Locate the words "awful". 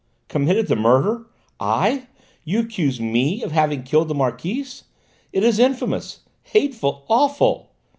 7.07-7.75